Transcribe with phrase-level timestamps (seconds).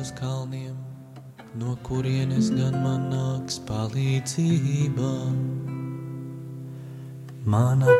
[0.00, 0.76] uz kalniem,
[1.58, 5.12] no kurienes gan man nāks palīdzība.
[7.48, 7.94] Mana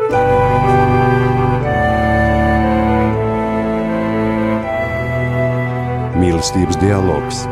[6.18, 7.44] Mīlestības dialogs.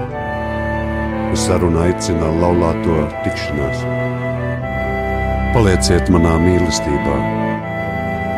[1.32, 3.82] Uz sarunu aicina laulāto tikšanās.
[5.56, 7.18] Palieciet manā mīlestībā,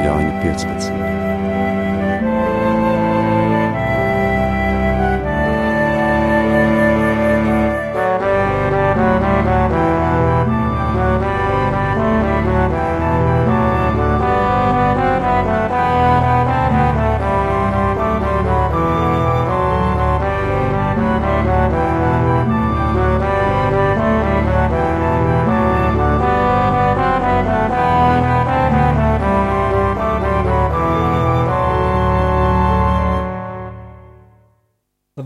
[0.04, 1.07] Jāņa 15.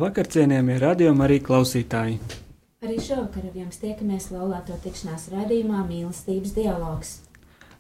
[0.03, 2.17] Labvakar, cienījamie radiokamā arī klausītāji.
[2.83, 7.13] Arī šovakar ar jums tiekamies laulāto tikšanās raidījumā Mīlestības dialogs.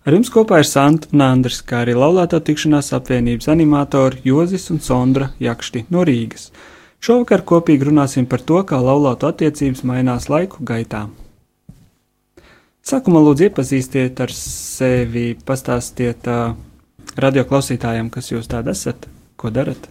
[0.06, 4.78] Ar jums kopā ir Santa un Andris, kā arī laulāto tikšanās apvienības animatori Jozis un
[4.78, 6.52] Sondra Jakšti no Rīgas.
[7.02, 11.08] Šovakar kopīgi runāsim par to, kā laulāto attiecības mainās laiku gaitā.
[12.86, 16.54] Sākumā lūdzu iepazīstiet ar sevi, pastāstiet uh,
[17.18, 19.90] radio klausītājiem, kas jūs tādi esat, ko darat.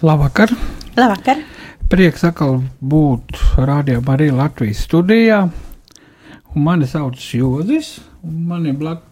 [0.00, 0.56] Labvakar!
[0.98, 1.38] Labvakar!
[1.90, 5.44] Prieks atkal būt rādījumā arī Latvijas studijā.
[6.50, 9.04] Un mani sauc Jozis, un man ir blak,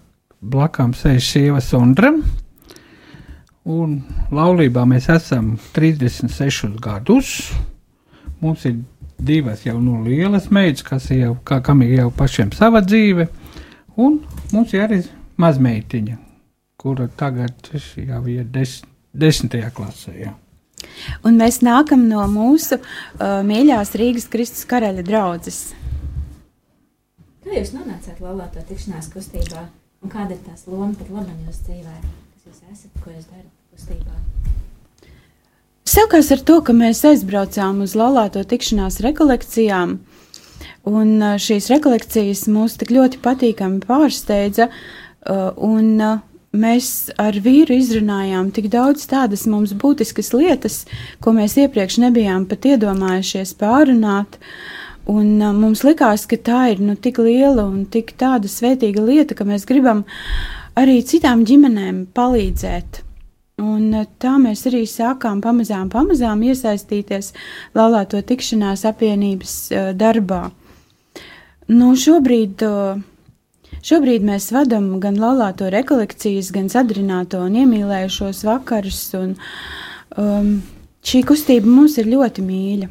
[0.42, 2.10] blakām sēž sieva Sondra.
[3.68, 3.92] Un
[4.34, 7.52] laulībā mēs esam 36 gadus.
[8.42, 8.80] Mums ir
[9.22, 13.28] divas jau nu lielas meitas, kas jau, kā, kam ir jau pašiem sava dzīve.
[14.02, 14.18] Un
[14.50, 15.00] mums ir arī
[15.38, 16.18] mazmeitiņa,
[16.78, 18.80] kura tagad jau ir des,
[19.14, 20.18] desmitajā klasē.
[20.26, 20.34] Jā.
[21.26, 25.60] Un mēs nākam no mūsu uh, mīļās Rīgas Kristus karaļa draudzes.
[27.44, 29.66] Kā jūs nonācāt laulāto tikšanās kustībā?
[30.04, 31.94] Un kāda ir tās loma pat labam jūsu dzīvē?
[32.34, 34.18] Kas jūs esat, ko jūs darat kustībā?
[35.88, 39.96] Sākās ar to, ka mēs aizbraucām uz laulāto tikšanās rekolekcijām,
[40.92, 46.20] un uh, šīs rekolekcijas mūs tik ļoti patīkami pārsteidza, uh, un uh,
[46.58, 50.82] mēs ar vīru izrunājām tik daudz tādas mums būtiskas lietas,
[51.22, 54.38] ko mēs iepriekš nebijām pat iedomājušies pārunāt.
[55.08, 59.36] Un uh, mums likās, ka tā ir nu, tik liela un tik tāda svētīga lieta,
[59.38, 60.04] ka mēs gribam
[60.76, 63.02] arī citām ģimenēm palīdzēt.
[63.64, 67.32] Un uh, tā mēs arī sākām pamazām, pamazām iesaistīties
[67.78, 70.48] laulāto tikšanās apvienības uh, darbā.
[71.72, 73.00] Nu, šobrīd uh,
[73.84, 79.34] Šobrīd mēs vadām gan laulāto rekolekcijas, gan sadrināto un iemīlējušos vakarus, un
[80.18, 80.54] um,
[81.06, 82.88] šī kustība mums ir ļoti mīļa.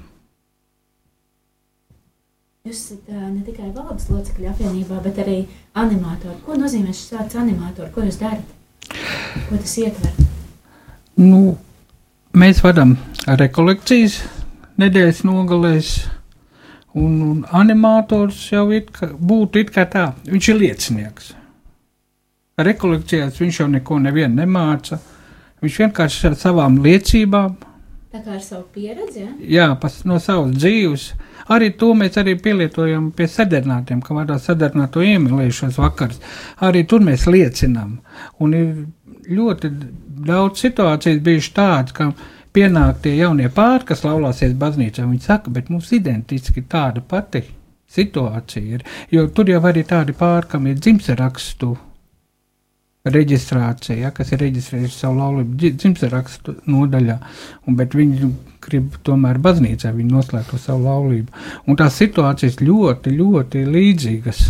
[2.68, 5.38] Jūs esat uh, ne tikai valdes locekļu apvienībā, bet arī
[5.80, 6.40] animatori.
[6.44, 7.92] Ko nozīmē šis vārds animatori?
[7.96, 8.56] Ko jūs darat?
[9.48, 10.12] Ko tas ietver?
[11.20, 11.58] Nu,
[12.36, 14.20] mēs vadām rekolekcijas
[14.80, 15.94] nedēļas nogalēs
[16.98, 21.32] Un, un animators jau it kā, būtu it kā tā, viņš ir liecinieks.
[22.58, 24.98] Rekolekcijās viņš jau neko nevienu nemāca.
[25.62, 27.56] Viņš vienkārši ar savām liecībām.
[28.14, 29.32] Tā kā ar savu pieredzi, ja?
[29.58, 31.10] Jā, pas, no savas dzīves.
[31.54, 36.18] Arī to mēs arī pielietojam pie sadarbinātiem, kā vārdā sadarbināto iemīlējušos vakars.
[36.66, 37.98] Arī tur mēs liecinām.
[38.42, 38.72] Un ir
[39.28, 39.72] ļoti
[40.28, 42.10] daudz situācijas bijuši tādas, ka
[42.58, 45.06] pienāk tie jaunie pāri, kas laulāsies baznīcā.
[45.06, 47.44] Viņi saka, bet mums identiski tāda pati
[47.94, 48.88] situācija ir.
[49.14, 51.76] Jo tur jau arī tādi pāri, kam ir dzimserakstu
[53.08, 57.18] reģistrācija, ja, kas ir reģistrējuši savu laulību dzimserakstu nodaļā,
[57.68, 58.32] un, bet viņi
[58.64, 61.46] grib tomēr baznīcā viņi noslēgt to savu laulību.
[61.68, 64.44] Un tās situācijas ļoti, ļoti līdzīgas.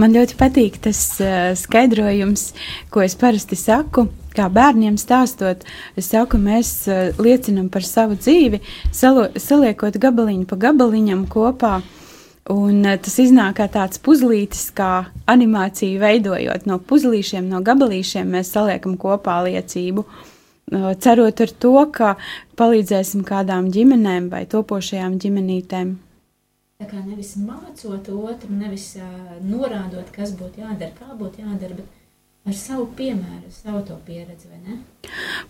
[0.00, 2.48] Man ļoti patīk tas uh, skaidrojums,
[2.90, 4.08] ko es parasti saku.
[4.32, 5.66] Kā bērniem stāstot,
[5.98, 8.62] es saku, mēs uh, liecinām par savu dzīvi,
[8.94, 11.80] salo, saliekot gabaliņu pa gabaliņam kopā.
[12.52, 18.54] Un uh, tas iznāk kā tāds puzlītis, kā animācija veidojot no puzlīšiem, no gabalīšiem, mēs
[18.56, 20.06] saliekam kopā liecību.
[20.72, 22.14] Uh, cerot ar to, ka
[22.56, 25.92] palīdzēsim kādām ģimenēm vai topošajām ģimenītēm.
[26.82, 32.01] Tā kā nevis mācot otru, nevis uh, norādot, kas būtu jādara, kā būtu jādara, bet
[32.42, 34.80] ar savu piemēru, savu to pieredzi, vai ne?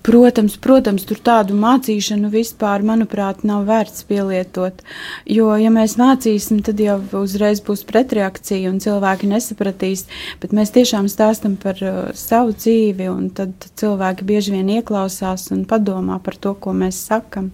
[0.05, 4.83] Protams, protams, tur tādu mācīšanu vispār, manuprāt, nav vērts pielietot.
[5.29, 10.05] Jo, ja mēs mācīsim, tad jau uzreiz būs pretreakcija un cilvēki nesapratīs.
[10.43, 15.65] Bet mēs tiešām stāstam par uh, savu dzīvi, un tad cilvēki bieži vien ieklausās un
[15.69, 17.53] padomā par to, ko mēs sakam.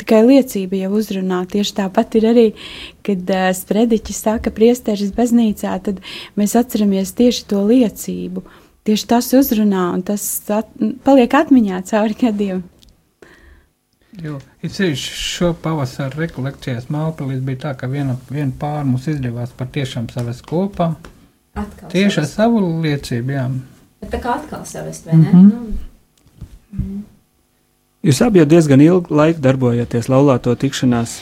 [0.00, 1.42] Tikai liecība jau uzrunā.
[1.50, 2.46] Tieši tāpat ir arī,
[3.06, 6.02] kad uh, sprediķis saka priesteris baznīcā, tad
[6.40, 8.44] mēs atceramies tieši to liecību.
[8.88, 10.24] Tieši tas uzrunā un tas
[10.56, 10.70] at,
[11.04, 12.62] paliek atmiņā cauri gadiem.
[14.18, 19.52] Jo, it sevišķi šo pavasaru rekolekcijās Mālpilīs bija tā, ka viena, viena pār mums izdevās
[19.56, 20.90] patiešām savest kopā.
[21.54, 23.46] Atkal Tieši ar savu liecību, jā.
[24.02, 25.30] Bet Tā kā atkal savest, vai ne?
[25.30, 25.46] Mhm.
[26.72, 27.02] Nu,
[28.00, 31.18] Jūs abi jau diezgan ilgu laiku darbojaties laulāto tikšanās.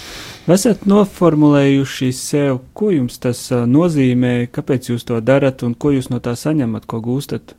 [0.49, 6.23] Esat noformulējuši sev, ko jums tas nozīmē, kāpēc jūs to darat un ko jūs no
[6.23, 7.57] tā saņemat, ko gūstat?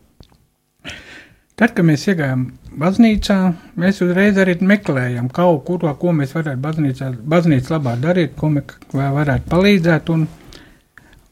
[1.59, 2.45] Tad, kad mēs iegājām
[2.79, 3.37] baznīcā,
[3.83, 8.77] mēs uzreiz arī meklējām kaut kur, ko mēs varētu baznīcā, baznīcā labā darīt, ko mēs
[8.95, 10.13] varētu palīdzēt.
[10.15, 10.23] Un,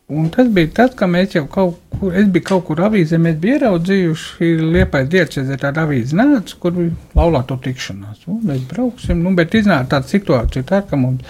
[0.07, 3.35] un tas bija tas, ka mēs jau kaut kur, es biju kaut kur avīzē, mēs
[3.41, 8.23] bijām ieraudzījuši liepais diecezē tādu avīzi nāca, kur bija laulāto tikšanās.
[8.31, 11.25] Un mēs brauksim, nu, bet iznāca tāda situācija, tā, ka mums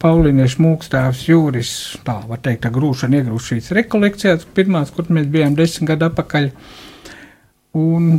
[0.00, 1.72] Paulīniešu mūkstāvs Jūris,
[2.06, 6.50] tā var teikt, tā grūšana iegrūš šīs rekolekcijas, pirmās, kur mēs bijām desmit gadu apakaļ.
[7.80, 8.10] Un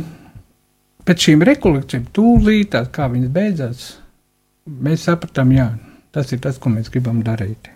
[1.08, 3.84] pēc šīm rekolekcijām, tūlīt, kā viņas beidzās,
[4.68, 5.70] mēs sapratām, jā,
[6.12, 7.72] tas ir tas, ko mēs gribam darīt.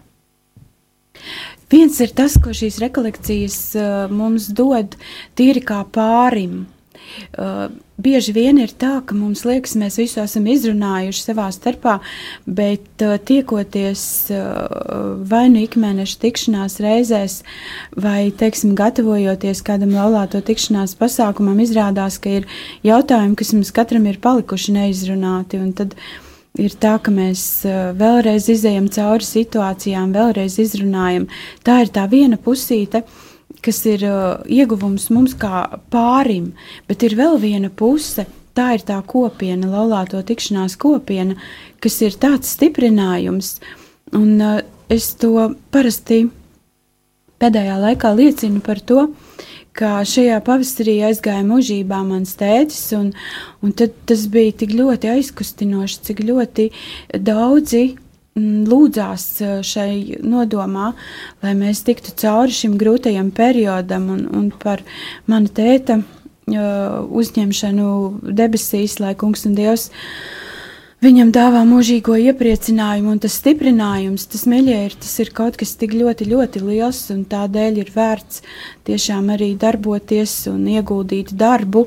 [1.73, 4.95] Viens ir tas, ko šīs rekolekcijas uh, mums dod
[5.39, 6.67] tīri kā pārim.
[7.37, 7.69] Uh,
[8.03, 11.97] bieži vien ir tā, ka mums liekas, mēs visu esam izrunājuši savā starpā,
[12.47, 14.03] bet uh, tiekoties
[14.35, 17.41] uh, vai nu ikmēneša tikšanās reizēs,
[17.97, 22.51] vai, teiksim, gatavojoties kādam laulāto tikšanās pasākumam, izrādās, ka ir
[22.87, 25.99] jautājumi, kas mums katram ir palikuši neizrunāti, un tad
[26.61, 31.29] ir tā, ka mēs uh, vēlreiz izējam cauri situācijām, vēlreiz izrunājam.
[31.67, 33.03] Tā ir tā viena pusīte,
[33.65, 36.53] kas ir uh, ieguvums mums kā pārim,
[36.89, 38.27] bet ir vēl viena puse.
[38.57, 41.37] Tā ir tā kopiena, laulāto tikšanās kopiena,
[41.85, 43.59] kas ir tāds stiprinājums.
[44.17, 44.59] Un uh,
[44.93, 46.25] es to parasti
[47.43, 49.26] pēdējā laikā liecinu par to, ka
[49.81, 53.13] šajā pavasarī aizgāja mūžībā mans tētis, un,
[53.63, 56.69] un tas bija tik ļoti aizkustinoši, cik ļoti
[57.15, 60.93] daudzi mm, lūdzās uh, šai nodomā,
[61.45, 64.85] lai mēs tiktu cauri šim grūtajam periodam un, un par
[65.27, 67.93] mana tēta uh, uzņemšanu
[68.33, 69.91] debesīs, lai kungs un dievs
[71.05, 75.97] viņam dāvā mūžīgo iepriecinājumu, un tas stiprinājums, tas mīļie ir, tas ir kaut kas tik
[75.97, 78.43] ļoti, ļoti liels, un tādēļ ir vērts
[78.89, 81.87] tiešām arī darboties un ieguldīt darbu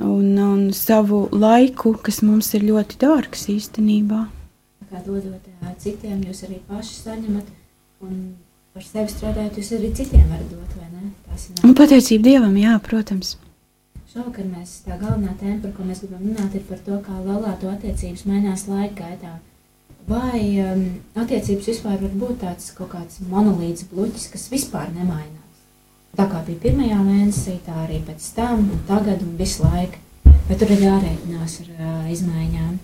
[0.00, 4.24] un, un savu laiku, kas mums ir ļoti dārgs īstenībā.
[4.80, 7.48] tā kā dodot citiem, jūs arī paši saņemat,
[8.06, 8.18] un
[8.74, 11.10] par sevi strādājot, jūs arī citiem varat dot, vai ne?
[11.64, 13.36] Un pateicība Dievam, jā, protams.
[14.14, 17.66] Šovakar mēs tā galvenā tēma, par ko mēs gribam runāt, ir par to, kā laulāto
[17.66, 19.32] attiecības mainās laika gaitā.
[20.06, 20.84] Vai um,
[21.18, 25.58] attiecības vispār var būt tāds kaut kāds monolīts bluķis, kas vispār nemainās?
[26.14, 29.98] Tā kā bija pirmajā mēnesī, tā arī pēc tam, un tagad un visu laiku.
[30.46, 32.78] Bet tur ir jārēķinās ar uh, izmaiņām.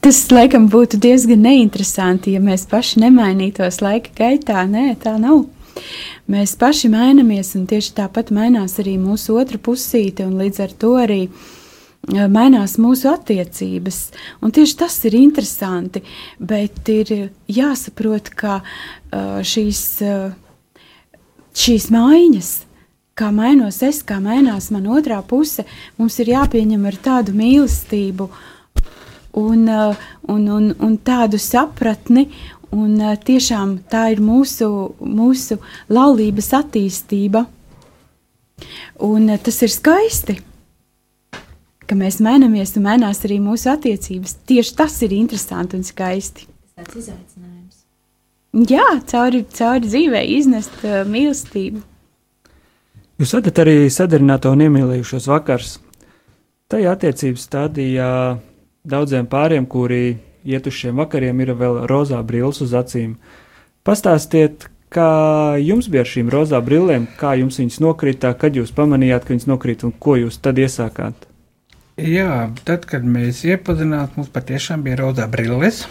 [0.00, 4.64] Tas laikam būtu diezgan neinteresanti, ja mēs paši nemainītos laika gaitā.
[4.64, 5.44] Nē, tā nav.
[6.28, 10.92] Mēs paši mainamies, un tieši tāpat mainās arī mūsu otra pusīte, un līdz ar to
[11.00, 14.00] arī eh, mainās mūsu attiecības.
[14.44, 16.04] Un tieši tas ir interesanti,
[16.38, 17.14] bet ir
[17.48, 20.84] jāsaprot, ka eh, šīs, eh,
[21.56, 22.52] šīs maiņas,
[23.18, 25.64] kā mainos es, kā mainās man otrā puse,
[25.98, 28.28] mums ir jāpieņem ar tādu mīlestību
[29.38, 29.66] un,
[30.28, 32.28] un, un, un tādu sapratni.
[32.74, 34.68] Un tiešām tā ir mūsu,
[35.00, 35.56] mūsu
[35.88, 37.46] laulības attīstība.
[39.06, 40.36] Un tas ir skaisti,
[41.88, 44.36] ka mēs mainamies un mainās arī mūsu attiecības.
[44.48, 46.44] Tieši tas ir interesanti un skaisti.
[46.44, 47.84] Tas tāds izaicinājums.
[48.68, 51.80] Jā, cauri, cauri dzīvē iznest uh, mīlestību.
[53.18, 55.78] Jūs varat arī sadarināto un iemīlējušos vakars.
[56.68, 58.10] Tajā attiecības stadijā
[58.88, 60.18] daudziem pāriem, kuri
[60.48, 63.16] iet uz šiem vakariem, ir vēl rozā brilles uz acīm.
[63.86, 69.26] Pastāstiet, kā jums bija ar šīm rozā brillēm, kā jums viņas nokrita, kad jūs pamanījāt,
[69.26, 71.28] ka viņas nokrīt un ko jūs tad iesākāt?
[71.98, 75.82] Jā, tad, kad mēs iepazinājāmies, mums patiešām bija rozā brilles.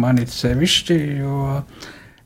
[0.00, 1.60] Man ir sevišķi, jo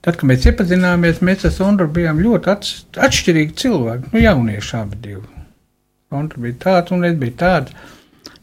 [0.04, 2.72] tad, kad mēs iepazināmies, mēs ar Sondru bijām ļoti atš
[3.06, 4.12] atšķirīgi cilvēki.
[4.14, 5.24] Nu, jaunieši abi divi.
[6.12, 7.76] Sondra bija tāds, un es biju tāds.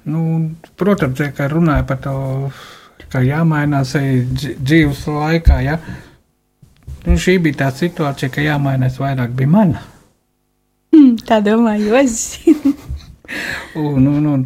[0.09, 0.21] Nu,
[0.81, 2.13] protams, kā runāja par to,
[3.11, 5.77] ka jāmainās arī dzīves laikā, ja.
[7.05, 9.85] Nu, šī bija tā situācija, ka jāmainās vairāk bija mana.
[10.91, 12.41] Hmm, tā domā Jozis.
[13.79, 14.41] Un, un, un,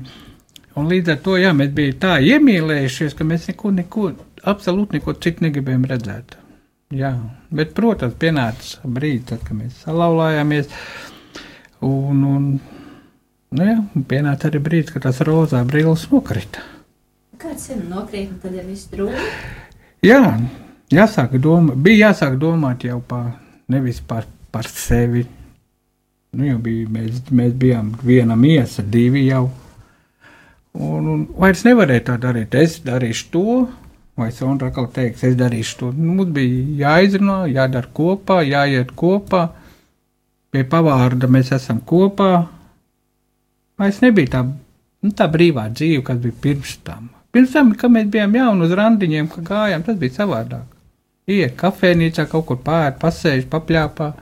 [0.75, 4.10] Un līdz ar to, jā, mēs bijām tā iemīlējušies, ka mēs neko, neko,
[4.51, 6.36] absolūti neko citu negribējām redzēt.
[6.95, 7.13] Jā,
[7.55, 10.67] bet, protams, pienāca brīdis, tad, kad mēs salauzāmies.
[11.88, 12.50] Un, un,
[13.55, 16.63] nu jā, un pienāca arī brīdis, kad tās rozā brilles nokrita.
[17.35, 19.23] Kāds ir nokrīt, tad ir viss drūmi?
[20.05, 20.21] Jā,
[20.93, 23.33] jāsāk domāt, bija jāsāk domāt jau par
[23.71, 25.25] nevis par, par sevi.
[26.35, 29.49] Nu, jau bija, mēs, mēs bijām viena miesa, divi jau.
[30.75, 32.55] Un, un vairs nevarēja tā darīt.
[32.59, 33.45] Es darīšu to,
[34.19, 35.91] vai Sondra atkal teiks, es darīšu to.
[35.95, 39.47] Nu, mums bija jāizrunā, jādara kopā, jāiet kopā.
[40.55, 42.31] Pie pavārda mēs esam kopā.
[43.79, 47.14] Vairs nebija tā, nu, tā brīvā dzīve, kas bija pirms tam.
[47.35, 50.69] Pirms tam, kad mēs bijām jauni uz randiņiem, kad gājām, tas bija savādāk.
[51.27, 54.13] Iet kafejnīcā, kaut kur pāri, pasēž, papļāpā.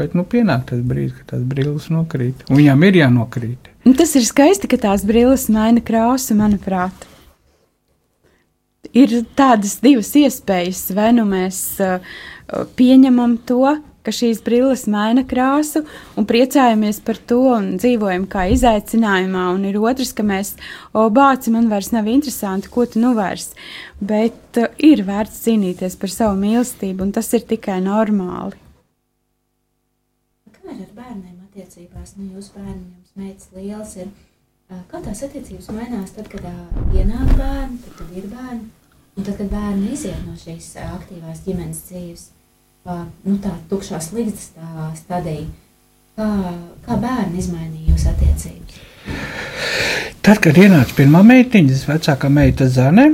[0.00, 2.42] Bet, nu, pienāk tas brīdis, kad tās brilles nokrīt.
[2.50, 3.70] Un viņām ir jānokrīt.
[3.86, 7.06] Un tas ir skaisti, ka tās brilles maina krāsu, manuprāt.
[8.90, 10.82] Ir tādas divas iespējas.
[10.98, 12.02] Vai nu mēs uh,
[12.74, 13.76] pieņemam to,
[14.08, 15.82] ka šīs brilles maina krāsu
[16.16, 20.54] un priecājamies par to un dzīvojam kā izaicinājumā, un ir otrs, ka mēs,
[20.96, 23.50] o, bāci, man vairs nav interesanti, ko tu nu vairs.
[24.00, 28.56] Bet uh, ir vērts cīnīties par savu mīlestību, un tas ir tikai normāli.
[30.56, 32.16] Kā ir ar bērniem attiecībās?
[32.16, 34.08] Nu, jūs bērni, jums meitas liels ir.
[34.72, 36.56] Ā, Kā tās attiecības mainās tad, kad ā,
[36.96, 38.72] ienāk bērni, tad, kad ir bērni,
[39.16, 42.26] un tad, kad bērni iziet no šīs ā, aktīvās ģimenes dzīves,
[43.24, 45.48] nu tā tukšās līdzes tā stadija.
[46.18, 46.28] Kā,
[46.86, 48.78] kā bērni izmainīja jūsu attiecības?
[50.24, 53.06] Tad, kad ienāca pirmā meitiņa, vecākā meita Zane,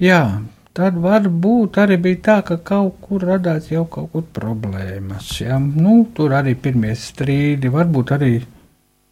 [0.00, 0.20] jā,
[0.76, 5.32] tad varbūt arī bija tā, ka kaut kur radās jau kaut kur problēmas.
[5.42, 5.58] Jā.
[5.58, 8.32] Nu, tur arī pirmie strīdi, varbūt arī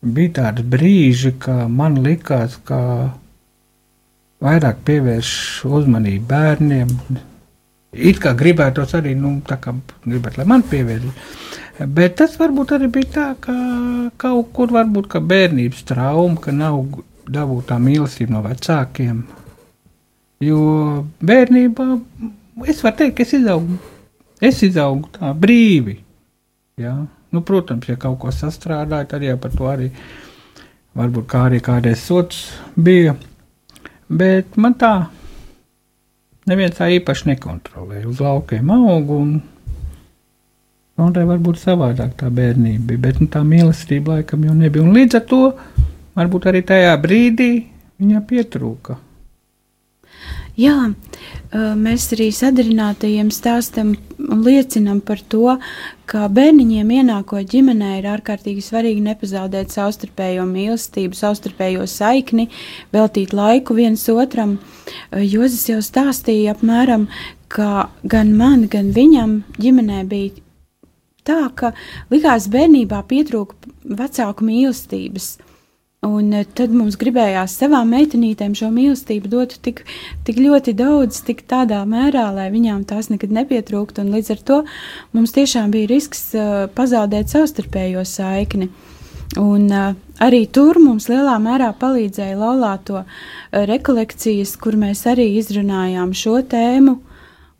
[0.04, 2.80] bija tādi brīži, ka man likās, ka
[4.44, 5.30] vairāk pievērš
[5.68, 6.98] uzmanību bērniem.
[7.94, 9.74] It kā gribētos arī, nu, tā kā
[10.04, 11.30] gribētu, lai man pievērš.
[11.90, 13.54] Bet tas varbūt arī bija tā, ka
[14.20, 16.78] kaut kur varbūt ka bērnības trauma, ka nav
[17.26, 19.24] dabūta tā mīlestība no vecākiem.
[20.44, 20.60] Jo
[21.24, 21.86] bērnībā
[22.70, 23.78] es varu teikt, ka es izaugu,
[24.42, 25.98] es izaugu tā brīvi.
[26.78, 26.94] Ja?
[27.34, 29.90] Nu, protams, ja kaut ko sastrādāju, tad jau par to arī
[30.94, 32.44] varbūt kā arī kādreiz sots
[32.76, 33.16] bija.
[34.06, 34.94] Bet man tā
[36.50, 38.06] neviens tā īpaši nekontrolēja.
[38.10, 39.34] Uz laukiem augu un
[40.94, 44.84] Un tā varbūt savādāk tā bērnība bija, bet nu, tā mīlestība laikam jau nebija.
[44.84, 45.40] Un līdz ar to
[46.14, 47.48] varbūt arī tajā brīdī
[47.98, 48.94] viņa pietrūka.
[50.54, 50.92] Jā,
[51.50, 53.88] mēs arī sadarinātajiem stāstam
[54.22, 55.56] un liecinam par to,
[56.06, 62.46] ka bērniņiem ienākot ģimenē ir ārkārtīgi svarīgi nepazaudēt savstarpējo mīlestību, savstarpējo saikni,
[62.94, 64.60] veltīt laiku viens otram.
[65.10, 67.08] Jozis jau stāstīja apmēram,
[67.50, 70.38] ka gan man, gan viņam ģimenē bija
[71.26, 71.72] tā, ka
[72.14, 75.32] likās bērnībā pietrūka vecāku mīlestības.
[76.04, 79.84] Un eh, tad mums gribējās savām meitenītēm šo mīlestību dot tik,
[80.26, 84.04] tik ļoti daudz, tik tādā mērā, lai viņām tās nekad nepietrūktu.
[84.04, 84.58] Un līdz ar to
[85.16, 88.68] mums tiešām bija risks uh, pazaudēt savstarpējo saikni.
[89.40, 93.08] Un uh, arī tur mums lielā mērā palīdzēja laulāto uh,
[93.70, 96.98] rekolekcijas, kur mēs arī izrunājām šo tēmu.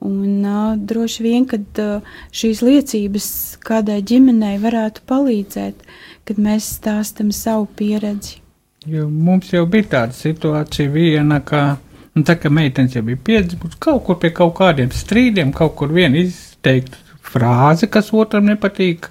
[0.05, 3.29] Un uh, droši vien, kad uh, šīs liecības
[3.65, 5.85] kādai ģimenei varētu palīdzēt,
[6.29, 8.43] kad mēs stāstam savu pieredzi.
[8.85, 11.79] Jo mums jau bija tāda situācija, viena, ka,
[12.13, 15.95] nu, tā kā meitenes jau bija piedzimusi kaut kur pie kaut kādiem strīdiem, kaut kur
[15.97, 19.09] viena izteikt frāzi, kas otram nepatīk.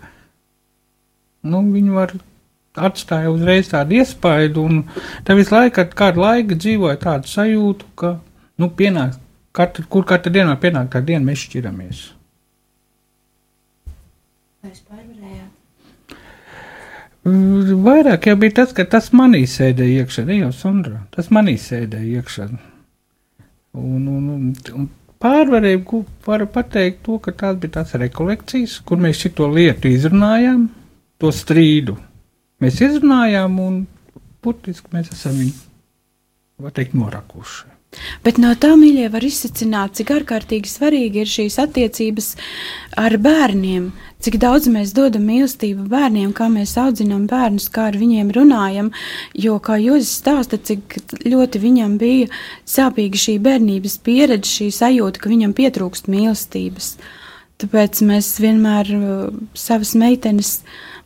[1.49, 2.13] Nu, viņi var
[2.77, 4.85] atstāja uzreiz tādu iespaidu, un
[5.25, 8.15] tā visu laiku, kad kādu laiku dzīvoja tādu sajūtu, ka,
[8.61, 9.17] nu, pienāks,
[9.55, 12.03] katru, kur katru dienu pienāk tā diena, mēs šķiramies.
[17.23, 21.05] Mm, Vairāk jau bija tas, ka tas manī sēdēja iekšā, ne jau Sandra.
[21.13, 22.49] Tas manī sēdēja iekšā.
[23.79, 24.89] Un, un, un, un
[25.23, 30.67] pārvarēju, varu pateikt, to, ka tās bija tās rekolekcijas, kur mēs šo lietu izrunājām,
[31.19, 31.95] to strīdu.
[32.63, 33.79] Mēs izrunājām, un
[34.43, 35.55] burtiski mēs esam viņu,
[36.63, 37.73] var teikt, norakuši.
[38.25, 42.29] Bet no tā, mīļie, var izsacināt, cik ārkārtīgi svarīgi ir šīs attiecības
[42.99, 43.91] ar bērniem,
[44.23, 48.89] cik daudz mēs dodam mīlestību bērniem, kā mēs audzinām bērnus, kā ar viņiem runājam.
[49.37, 52.31] Jo, kā jūs stāstat, cik ļoti viņam bija
[52.69, 56.95] sāpīga šī bērnības pieredze, šī sajūta, ka viņam pietrūkst mīlestības.
[57.61, 60.57] Tāpēc mēs vienmēr uh, savas meitenes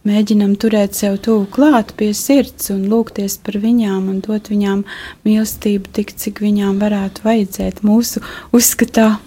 [0.08, 4.84] mēģinam turēt sev tuvu klāt pie sirds un lūgties par viņām un dot viņām
[5.28, 8.24] mīlestību tik, cik viņām varētu vajadzēt mūsu
[8.56, 9.18] uzskatā.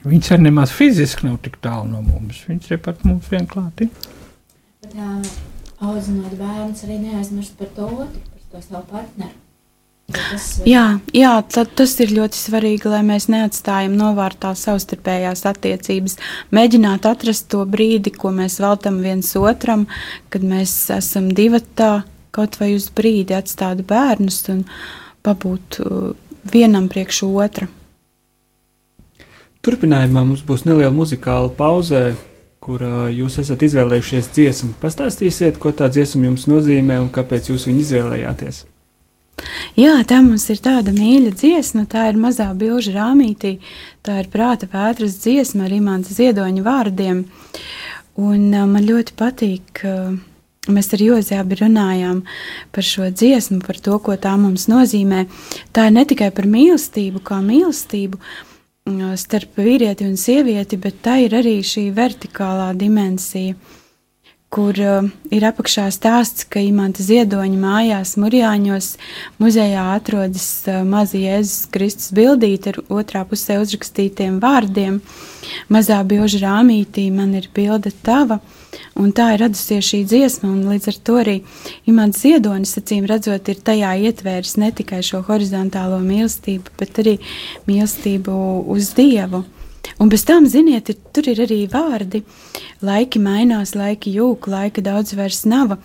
[0.00, 2.40] Viņas arī nemaz fiziski nav tik tālu no mums.
[2.48, 3.90] Viņas ir pat mums vienklāti.
[4.86, 5.10] Tā
[5.80, 9.39] audzinot bērns arī neaizmirst par to otru, par to savu partneri.
[10.68, 10.84] Jā,
[11.16, 16.16] jā tad, tas ir ļoti svarīgi, lai mēs neatstājam novārtā savstarpējās attiecības.
[16.54, 19.86] Mēģināt atrast to brīdi, ko mēs veltam viens otram,
[20.32, 22.02] kad mēs esam divi tā,
[22.34, 24.64] kaut vai uz brīdi atstāt bērnus un
[25.26, 26.10] pabūt uh,
[26.52, 27.68] vienam priekš otra.
[29.60, 32.14] Turpinājumā mums būs neliela muzikāla pauze,
[32.64, 32.80] kur
[33.12, 34.74] jūs esat izvēlējušies dziesmu.
[34.80, 38.64] Pastāstīsiet, ko tā dziesma jums nozīmē un kāpēc jūs viņu izvēlējāties.
[39.78, 43.56] Jā, tā mums ir tāda mīļa dziesma, tā ir mazā bilža rāmītī,
[44.04, 47.24] tā ir prāta vētras dziesma ar imanta ziedoņa vārdiem.
[48.20, 49.84] Un man ļoti patīk,
[50.68, 52.22] mēs ar Jozi abi runājām
[52.74, 55.24] par šo dziesmu, par to, ko tā mums nozīmē.
[55.72, 58.20] Tā ir ne tikai par mīlestību, kā mīlestību
[59.20, 63.54] starp vīrieti un sievieti, bet tā ir arī šī vertikālā dimensija
[64.50, 68.88] kur uh, ir apakšā stāsts, ka imanta ziedoņa mājās Murjāņos
[69.38, 74.98] muzejā atrodas uh, maza Jēzus Kristus bildīte ar otrā pusē uzrakstītiem vārdiem.
[75.70, 78.40] Mazā bilža rāmītī man ir bilde tava,
[78.98, 81.36] un tā ir radusies šī dziesma, un līdz ar to arī
[81.90, 87.16] imants ziedonis, acīm redzot, ir tajā ietvēris ne tikai šo horizontālo mīlestību, bet arī
[87.70, 88.34] mīlestību
[88.74, 89.44] uz Dievu.
[90.00, 92.22] Un bez tam, ziniet, ir, tur ir arī vārdi.
[92.84, 95.76] Laiki mainās, laiki jūg, laika daudz vairs nav.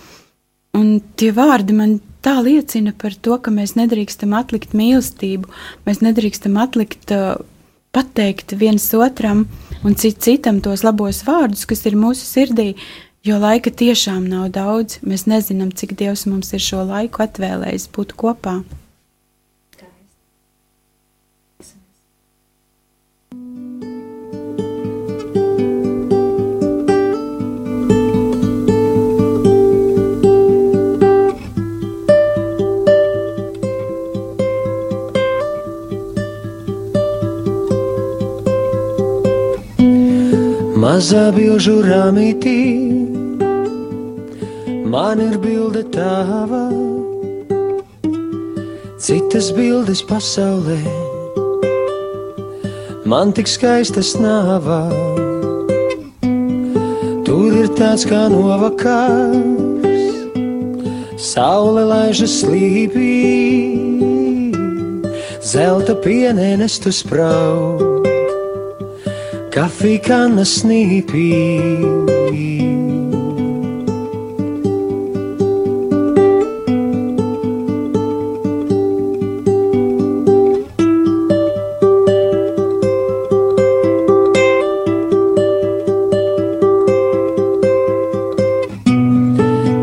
[0.75, 5.52] Un tie vārdi man tā liecina par to, ka mēs nedrīkstam atlikt mīlestību,
[5.88, 7.38] mēs nedrīkstam atlikt uh,
[7.96, 9.46] pateikt viens otram
[9.86, 12.74] un cit citam tos labos vārdus, kas ir mūsu sirdī,
[13.24, 15.00] jo laika tiešām nav daudz.
[15.06, 18.60] Mēs nezinām, cik Dievs mums ir šo laiku atvēlējis būt kopā.
[40.86, 42.60] Mazā bilžu rāmītī
[44.86, 46.60] man ir bilde tava,
[49.02, 50.78] citas bildes pasaulē.
[53.02, 54.84] Man tik skaistas nāvā,
[57.26, 60.22] tur ir tāds kā novakars,
[61.32, 63.10] saule laižas slīpī,
[65.42, 67.85] zelta pienēnes tu sprauž
[69.55, 71.27] kafija kanna snīpī.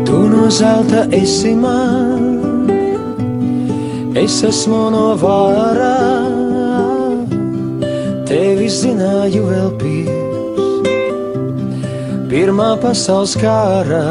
[0.05, 2.69] Tu no zelta esi man,
[4.13, 6.22] es esmu no vārā
[8.63, 10.87] tevi zināju vēl pirms
[12.31, 14.05] pirmā pasaules kara.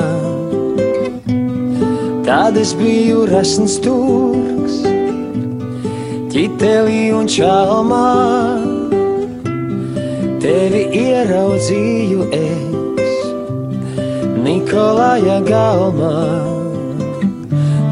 [2.27, 4.83] Tad es biju resns turks,
[6.35, 8.13] ķitelī un čalmā.
[10.45, 13.17] Tevi ieraudzīju es,
[14.45, 16.15] Nikolāja galmā.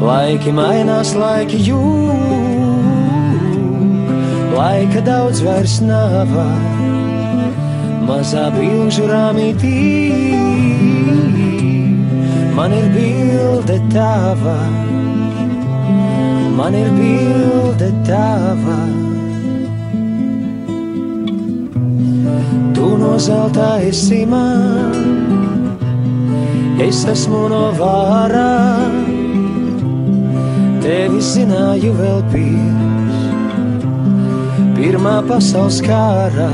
[0.05, 2.50] Laiki mainās, laiki jūs
[4.55, 6.31] laika daudz vairs nav.
[8.07, 9.77] Mazā bilžu rāmītī.
[12.55, 14.57] Man ir bilde tava,
[16.57, 18.79] man ir bilde tava.
[22.75, 24.93] Tu no zelta esi man,
[26.87, 28.49] es esmu no vārā,
[30.83, 33.00] tevi zināju vēl pirms
[34.81, 36.49] pirmā pasaules kārā.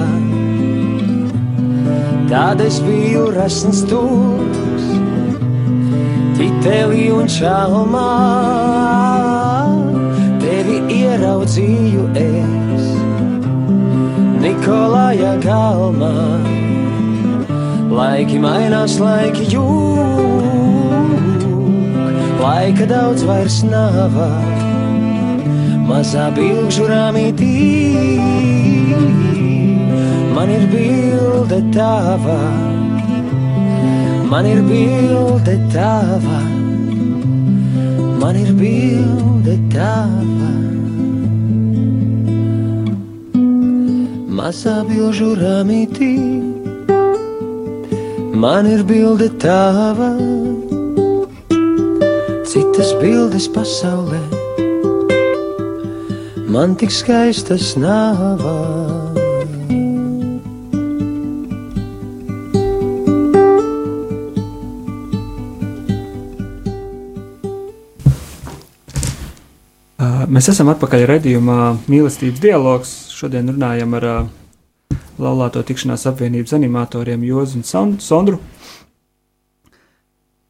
[2.27, 4.87] Tad es biju resns tūks,
[6.35, 8.09] titelī un čalmā.
[10.43, 12.91] Tevi ieraudzīju es,
[14.43, 16.13] Nikolāja galmā.
[17.97, 21.47] Laiki mainās, laiki jūg,
[22.43, 24.56] laika daudz vairs nav
[25.87, 27.53] mazā bilžu rāmītī.
[30.37, 32.41] Man ir bilde tava,
[34.29, 36.39] Man ir bilde tava,
[38.21, 40.49] man ir bilde tava.
[44.39, 46.11] Mazā bilžu ramitī,
[48.43, 50.11] man ir bilde tava,
[52.51, 54.23] citas bildes pasaulē,
[56.57, 58.39] man tik skaistas nav.
[70.33, 72.97] Mēs esam atpakaļ redzējumā mīlestības dialogs.
[73.13, 78.41] Šodien runājam ar uh, Laulāto tikšanās apvienības animatoriem Jozu un Sondru.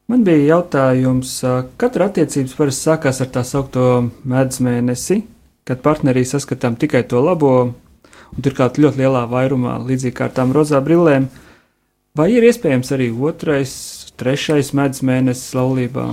[0.08, 3.88] Man bija jautājums, uh, katra attiecības parasti sākās ar tā saukto
[4.24, 5.26] medus mēnesi,
[5.68, 7.52] kad partnerī saskatām tikai to labo,
[8.32, 11.28] un turklāt ļoti lielā vairumā, līdzīgi kā ar tām rozā brillēm.
[12.16, 13.72] Vai ir iespējams arī otrais,
[14.18, 16.08] trešais medus mēnesis laulībā?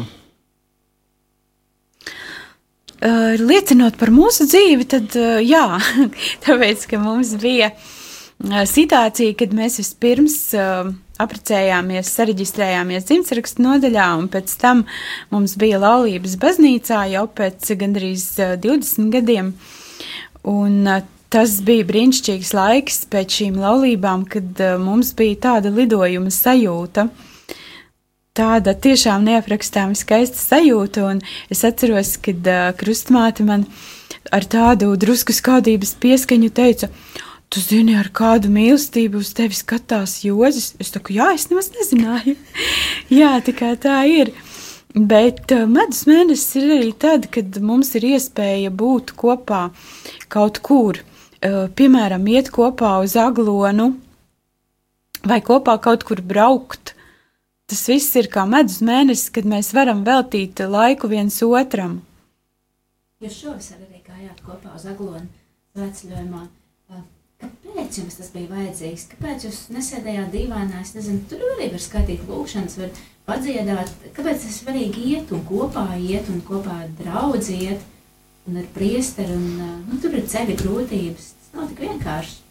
[3.06, 5.64] Uh, liecinot par mūsu dzīvi, tad uh, jā,
[6.46, 14.30] tāpēc, ka mums bija uh, situācija, kad mēs vispirms uh, apprecējāmies, sareģistrējāmies dzimtsrakstu nodaļā, un
[14.32, 14.84] pēc tam
[15.32, 19.54] mums bija laulības baznīcā jau pēc gandrīz uh, 20 gadiem.
[20.46, 26.34] Un, uh, tas bija brīnišķīgs laiks pēc šīm laulībām, kad uh, mums bija tāda lidojuma
[26.34, 27.08] sajūta.
[28.36, 33.64] Tāda tiešām neaprakstāma skaista sajūta, un es atceros, kad krustmāte man
[34.36, 36.90] ar tādu drusku skaudības pieskaņu teica,
[37.56, 40.74] tu zini, ar kādu mīlestību uz tevi skatās Jozis.
[40.84, 42.36] Es saku, jā, es nemaz nezināju.
[43.22, 44.34] jā, tā tā ir.
[44.96, 49.70] Bet uh, medus mēnesis ir arī tad, kad mums ir iespēja būt kopā
[50.32, 53.94] kaut kur, uh, piemēram, iet kopā uz aglonu
[55.26, 56.96] vai kopā kaut kur braukt
[57.66, 61.96] Tas viss ir kā medus mēnesis, kad mēs varam veltīt laiku viens otram.
[63.24, 65.26] Jūs šovasar arī gājāt kopā uz Aglonu
[65.74, 66.44] svētceļojumā.
[67.42, 69.10] Kāpēc jums tas bija vajadzīgs?
[69.12, 70.80] Kāpēc jūs nesēdējāt dīvainā?
[70.82, 73.92] Es nezinu, tur arī var skatīt lūkšanas, var padziedāt.
[74.16, 77.84] Kāpēc tas svarīgi iet un kopā iet un kopā draudziet
[78.46, 79.46] un ar priesteru un,
[79.90, 81.30] nu, tur ir ceļa grūtības.
[81.36, 82.42] Tas nav tik vienkārši.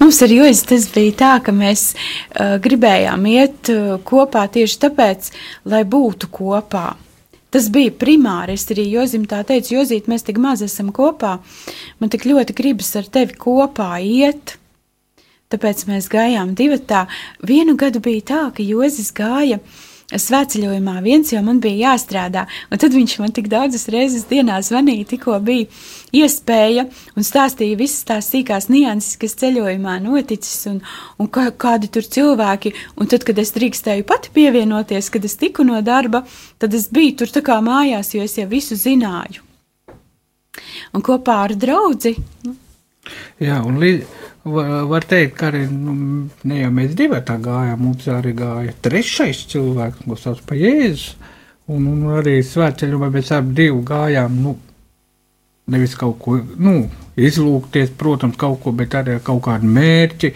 [0.00, 5.30] Mums ar Jozi tas bija tā, ka mēs uh, gribējām iet uh, kopā tieši tāpēc,
[5.70, 6.88] lai būtu kopā.
[7.52, 8.56] Tas bija primāri.
[8.56, 11.36] Es arī Jozim tā teicu, Jozīt, mēs tik maz esam kopā.
[12.00, 14.56] Man tik ļoti gribas ar tevi kopā iet.
[15.52, 17.04] Tāpēc mēs gājām divi tā.
[17.44, 22.44] Vienu gadu bija tā, ka Jozis gāja uh, svētceļojumā viens, jo man bija jāstrādā.
[22.70, 25.68] Un tad viņš man tik daudzas reizes dienā zvanīja, tikko bija
[26.12, 30.80] iespēja un stāstīja visas tās sīkās nianses, kas ceļojumā noticis un,
[31.18, 32.74] un kā, kādi tur cilvēki.
[33.00, 36.24] Un tad, kad es drīkstēju pati pievienoties, kad es tiku no darba,
[36.62, 39.44] tad es biju tur tā kā mājās, jo es jau visu zināju.
[40.92, 42.12] Un kopā ar draugu.
[42.44, 42.58] Nu.
[43.42, 45.92] Jā, un līdz Var, var teikt, ka arī nu,
[46.50, 51.12] ne jau mēs divi tā gājām, mums arī gāja trešais cilvēks, ko sauc par Jēzus.
[51.70, 54.56] Un, un arī svētceļā mēs abi divi gājām, nu,
[55.70, 56.74] nevis kaut ko, nu,
[57.14, 60.34] izlūkties, protams, kaut ko, bet arī ar kaut kādu mērķi.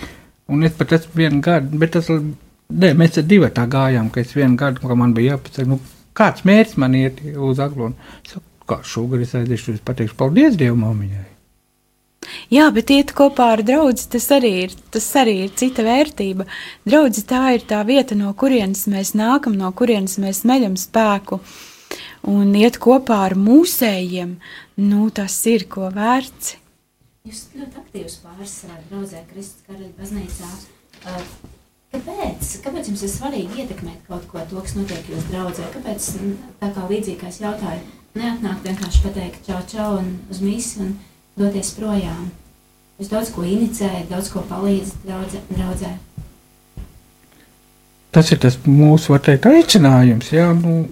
[0.55, 4.23] Un es pat esmu vienu gadu, bet tas, ne, mēs ar divi tā gājām, ka
[4.23, 5.81] es vienu gadu, ka man bija jāpacēl, nu,
[6.17, 7.99] kāds mērķis man iet uz aglonu.
[8.23, 11.33] Es saku, kā šogad es aiziešu, es pateikšu paldies Dievu māmiņai.
[12.53, 16.47] Jā, bet iet kopā ar draugu, tas, arī ir, tas arī ir cita vērtība.
[16.87, 21.41] Draugi tā ir tā vieta, no kurienes mēs nākam, no kurienes mēs meļam spēku.
[22.27, 24.37] Un iet kopā ar mūsējiem,
[24.83, 26.57] nu, tas ir ko vērts.
[27.27, 30.51] Jūs ļoti aktīvs pāris savā draudzē, Kristus Karaļa baznīcā.
[31.97, 32.51] Kāpēc?
[32.65, 35.67] Kāpēc jums ir svarīgi ietekmēt kaut ko to, kas notiek jūsu draudzē?
[35.75, 36.09] Kāpēc,
[36.61, 37.83] tā kā līdzīgi kā es jautāju,
[38.19, 40.97] neatnākt vienkārši pateikt čau čau un uz misi un
[41.37, 42.29] doties projām.
[42.97, 45.41] Jūs daudz ko inicējat, daudz ko palīdzat draudzē.
[45.53, 45.93] draudzē.
[48.17, 50.31] Tas ir tas mūsu, var teikt, aicinājums.
[50.33, 50.87] Jā, nu,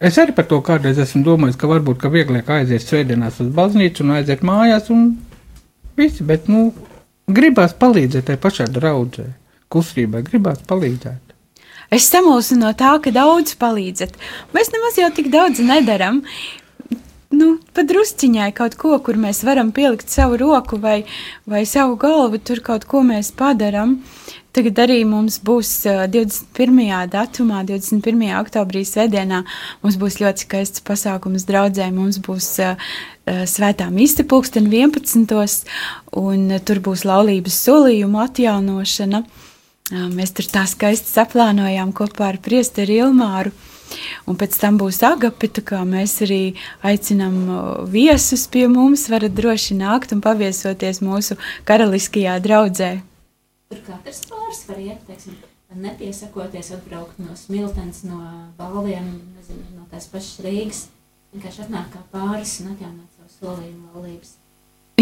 [0.00, 4.06] es arī par to kādreiz esmu domājis, ka varbūt ka vieglāk aiziet svētdienās uz baznīcu
[4.06, 5.10] un aiziet mājās un
[6.00, 6.70] visi, bet, nu,
[7.28, 9.26] gribās palīdzēt tai pašai draudzē,
[9.68, 11.36] kustībai, gribās palīdzēt.
[11.92, 14.16] Es samulsu no tā, ka daudz palīdzat.
[14.56, 16.22] Mēs nemaz jau tik daudz nedaram
[17.36, 21.02] nu, padrusciņai kaut ko, kur mēs varam pielikt savu roku vai,
[21.48, 24.00] vai savu galvu, tur kaut ko mēs padaram.
[24.52, 26.82] Tagad arī mums būs uh, 21.
[27.08, 28.26] datumā, 21.
[28.36, 29.40] oktobrī svētdienā,
[29.80, 32.92] mums būs ļoti skaists pasākums draudzē, mums būs uh,
[33.48, 35.64] svētā mīsta pulksten 11.
[36.20, 39.22] un tur būs laulības solījuma atjaunošana.
[39.92, 43.52] Mēs tur tā skaisti saplānojām kopā ar priesteri Ilmāru.
[44.26, 46.42] Un pēc tam būs agapi, tā kā mēs arī
[46.86, 47.38] aicinām
[47.92, 52.92] viesus pie mums, varat droši nākt un paviesoties mūsu karaliskajā draudzē.
[53.72, 55.38] Tur katrs pāris var iet, teiksim,
[55.72, 58.20] nepiesakoties atbraukt no smiltens, no
[58.58, 60.86] balviem, nezinu, no tās pašas Rīgas.
[61.32, 64.36] Vienkārši atnāk kā pāris un atjaunot savu solījumu laulības.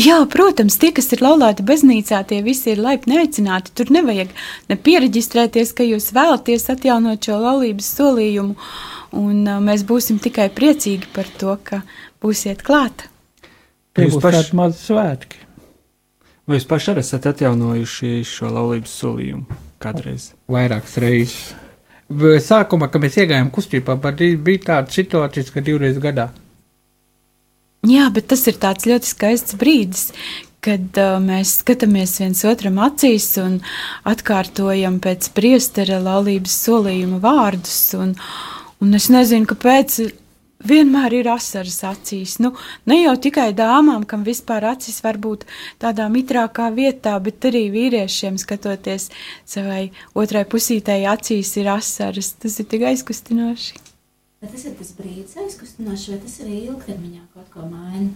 [0.00, 3.72] Jā, protams, tie, kas ir laulāti baznīcā, tie visi ir laipni aicināti.
[3.76, 4.30] Tur nevajag
[4.70, 8.54] ne pieregistrēties, ka jūs vēlaties atjaunot šo laulības solījumu,
[9.20, 11.82] un uh, mēs būsim tikai priecīgi par to, ka
[12.22, 13.08] būsiet klāt.
[13.92, 15.42] Tie būs paši- tādi mazi svētki.
[16.48, 20.30] Vai jūs paši arī esat atjaunojuši šo laulības solījumu kādreiz?
[20.50, 21.42] Vairākas reizes.
[22.46, 26.30] Sākumā, kad mēs iegājām kustībā, bija tāda situācija, ka divreiz gadā.
[27.88, 30.10] Jā, bet tas ir tāds ļoti skaists brīdis,
[30.60, 33.56] kad uh, mēs skatāmies viens otram acīs un
[34.04, 37.78] atkārtojam pēc priestera laulības solījuma vārdus.
[37.96, 38.12] Un,
[38.84, 39.96] un es nezinu, kāpēc
[40.60, 42.36] vienmēr ir asaras acīs.
[42.44, 42.52] Nu,
[42.84, 45.46] ne jau tikai dāmām, kam vispār acis var būt
[45.80, 49.08] tādā mitrākā vietā, bet arī vīriešiem skatoties
[49.48, 52.34] savai otrai pusītei acīs ir asaras.
[52.44, 53.89] Tas ir tik aizkustinoši.
[54.40, 58.08] Vai tas ir tas brīdis aizkustinošs, vai tas arī ilgtermiņā kaut ko maina?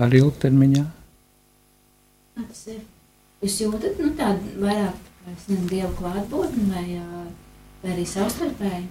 [0.00, 0.84] Arī ilgtermiņā.
[2.34, 2.78] Kā tas ir?
[3.44, 6.84] Jūs jūtat nu, tādu vairāk, nezinu, dievu klātbūtni vai,
[7.82, 8.86] vai arī savstarpēji?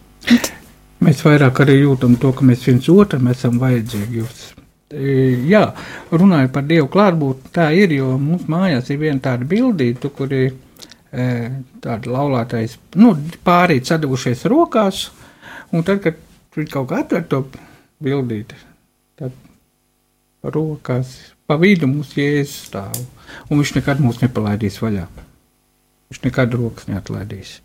[1.04, 4.22] Mēs vairāk arī jūtam to, ka mēs viens otram esam vajadzīgi.
[4.22, 4.46] Jūs.
[4.94, 5.18] E,
[5.50, 5.64] Jā,
[6.14, 10.54] runājot par Dievu klātbūtni, tā ir, jo mums mājās ir viena tāda bildīte, kur ir
[11.10, 11.26] e,
[11.82, 15.08] tāda laulātais, nu, pārīt sadavušies rokās,
[15.74, 16.20] un tad, kad
[16.56, 17.44] viņi kaut kā atver to
[18.04, 18.58] bildīti,
[19.20, 19.36] tad
[20.44, 21.16] rokās,
[21.48, 22.98] pa vidu mums jēzus stāv,
[23.50, 25.08] un viņš nekad mūs nepalaidīs vaļā.
[26.12, 27.58] Viņš nekad rokas neatlaidīs.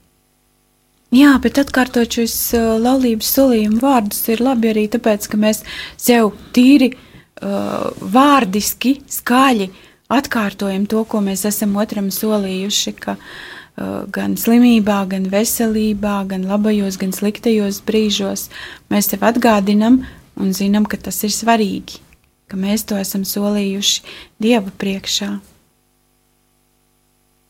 [1.15, 5.63] Jā, bet atkārtot šos uh, laulības solījumu vārdus ir labi arī tāpēc, ka mēs
[5.97, 9.71] sev tīri uh, vārdiski, skaļi
[10.09, 16.99] atkārtojam to, ko mēs esam otram solījuši, ka uh, gan slimībā, gan veselībā, gan labajos,
[17.01, 18.49] gan sliktajos brīžos
[18.93, 20.03] mēs tev atgādinam
[20.41, 22.01] un zinām, ka tas ir svarīgi,
[22.49, 24.03] ka mēs to esam solījuši
[24.41, 25.37] Dieva priekšā.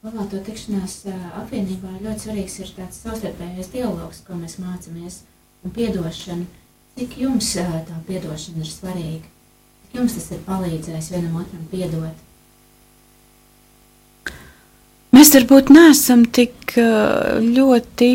[0.07, 5.25] Labāto tikšanās ā, apvienībā ļoti svarīgs ir tāds savstarpējais dialogs, ko mēs mācāmies,
[5.67, 6.47] un piedošana.
[6.99, 9.35] Cik jums ā, tā piedošana ir svarīga?
[9.83, 12.28] Cik jums tas ir palīdzējis vienam otram piedot?
[15.15, 18.11] Mēs varbūt neesam tik uh, ļoti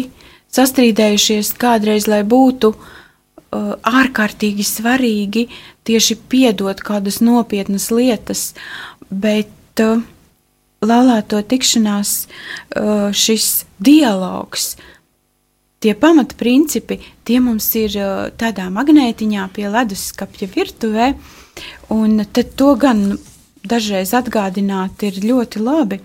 [0.53, 5.47] sastrīdējušies kādreiz, lai būtu uh, ārkārtīgi svarīgi
[5.87, 8.51] tieši piedot kādas nopietnas lietas,
[9.09, 10.03] bet uh,
[10.83, 12.15] laulāto tikšanās
[13.15, 13.45] šis
[13.79, 14.73] dialogs.
[15.83, 17.95] Tie pamatprincipi, tie mums ir
[18.39, 21.09] tādā magnētiņā pie leduskapja virtuvē,
[21.95, 23.05] un tad to gan
[23.63, 25.99] dažreiz atgādināt ir ļoti labi.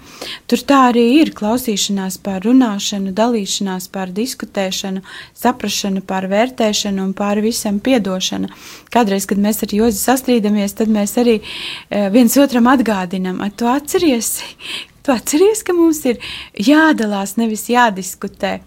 [0.51, 5.03] Tur tā arī ir klausīšanās par runāšanu, dalīšanās par diskutēšanu,
[5.39, 8.51] saprašanu par vērtēšanu un par visam piedošanu.
[8.95, 13.67] Kādreiz, kad mēs ar Jozi sastrīdamies, tad mēs arī eh, viens otram atgādinam, "A, tu
[13.67, 14.39] atceries,
[15.03, 16.23] tu atceries, ka mums ir
[16.55, 18.61] jādalās, nevis jādiskutē.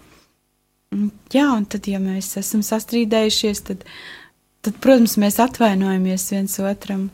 [1.32, 3.84] Jā, un tad, ja mēs esam sastrīdējušies, tad,
[4.60, 7.08] tad protams, mēs atvainojamies viens otram.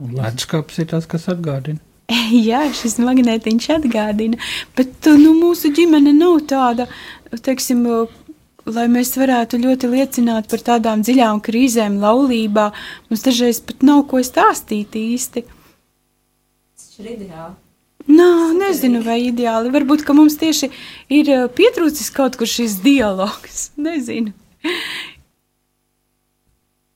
[0.00, 1.80] Un leduskapis ir tas, kas atgādina.
[2.48, 4.40] Jā, šis magnētiņš atgādina,
[4.78, 6.88] bet nu, mūsu ģimene nav tāda,
[7.46, 7.84] teiksim,
[8.66, 12.70] lai mēs varētu ļoti liecināt par tādām dziļām krīzēm, laulībā.
[13.10, 15.44] Mums dažreiz pat nav ko stāstīt īsti.
[16.76, 17.58] Tas ir ideāli.
[18.10, 19.70] Nā, nezinu, vai ideāli.
[19.74, 20.70] Varbūt, ka mums tieši
[21.12, 23.70] ir eh, pietrūcis kaut kur šis dialogs.
[23.86, 24.32] Nezinu.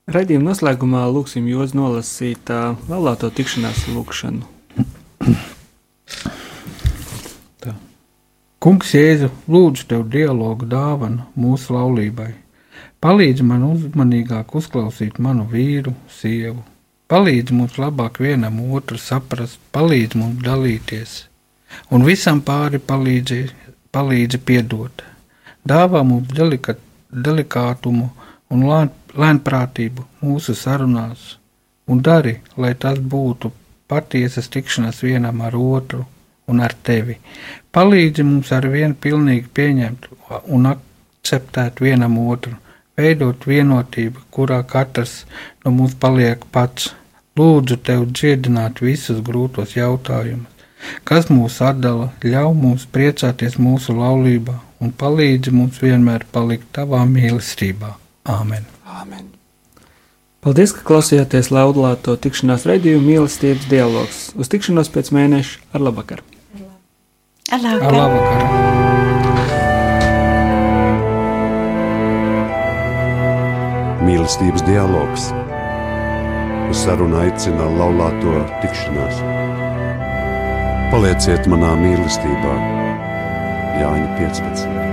[0.05, 4.45] Raidījuma noslēgumā lūksim jūs nolasīt uh, laulāto tikšanās lūkšanu.
[8.61, 12.27] Kungs, Jēzu, lūdzu tev dialogu dāvanu mūsu laulībai.
[13.01, 16.61] Palīdzi man uzmanīgāk uzklausīt manu vīru, sievu.
[17.09, 21.15] Palīdzi mums labāk vienam otru saprast, palīdzi mums dalīties,
[21.89, 23.39] un visam pāri palīdzi,
[23.93, 25.01] palīdzi piedot.
[25.65, 26.77] Dāvā mums delika,
[27.09, 28.11] delikātumu
[28.53, 31.35] un lēn, lēnprātību mūsu sarunās,
[31.87, 33.51] un dari, lai tas būtu
[33.87, 36.05] patiesas tikšanās vienam ar otru
[36.47, 37.17] un ar tevi.
[37.73, 40.09] Palīdzi mums ar vienu pilnīgi pieņemt
[40.55, 42.55] un akceptēt vienam otru,
[42.97, 45.23] veidot vienotību, kurā katrs
[45.65, 46.93] no mums paliek pats.
[47.35, 50.69] Lūdzu, tev dziedināt visus grūtos jautājumus,
[51.03, 57.91] kas mūs atdala, ļauj mums priecāties mūsu laulībā un palīdzi mums vienmēr palikt tavā mīlestībā.
[58.37, 58.74] Āmen!
[58.95, 59.27] Āmen.
[60.45, 64.19] Paldies, ka klausījāties laudlāto tikšanās raidījumu mīlestības dialogs.
[64.37, 66.21] Uz tikšanos pēc mēneša ar labvakar!
[67.49, 68.45] Ar Ar labvakar!
[74.05, 75.27] Mīlestības dialogs.
[76.69, 79.21] Uz sarunu aicina laulāto tikšanās.
[80.93, 82.57] Palieciet manā mīlestībā,
[83.81, 84.84] Jāņa 15.